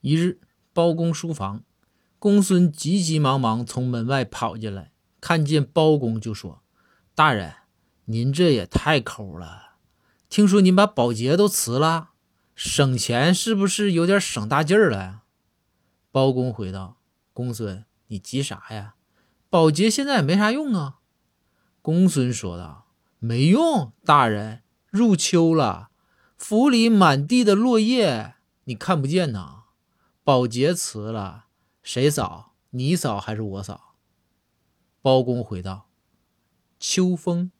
[0.00, 0.40] 一日，
[0.72, 1.64] 包公书房，
[2.20, 6.62] 公孙急急忙忙从门外跑进来，看见包公就说
[7.16, 7.52] ：“大人，
[8.04, 9.76] 您这也太抠了！
[10.28, 12.10] 听说您把保洁都辞了，
[12.54, 15.22] 省钱是不是有点省大劲儿了？”
[16.12, 16.98] 包公回道
[17.34, 18.94] ：“公孙，你急啥呀？
[19.50, 21.00] 保洁现在也没啥用啊。”
[21.82, 22.86] 公孙说道
[23.18, 25.90] ：“没用，大人，入秋了，
[26.36, 28.34] 府里满地的落叶，
[28.64, 29.64] 你看不见呐。”
[30.28, 31.46] 保洁辞了，
[31.82, 32.52] 谁扫？
[32.72, 33.94] 你扫还是我扫？
[35.00, 35.88] 包公回道
[36.78, 37.50] ：“秋风。”